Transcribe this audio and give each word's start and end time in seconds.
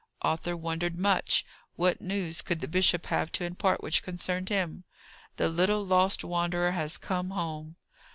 Arthur 0.23 0.57
wondered 0.57 0.97
much. 0.97 1.45
What 1.75 2.01
news 2.01 2.41
could 2.41 2.59
the 2.59 2.67
bishop 2.67 3.05
have 3.05 3.31
to 3.33 3.43
impart 3.43 3.83
which 3.83 4.01
concerned 4.01 4.49
him? 4.49 4.83
"The 5.35 5.47
little 5.47 5.85
lost 5.85 6.23
wanderer 6.23 6.71
has 6.71 6.97
come 6.97 7.29
home." 7.29 7.75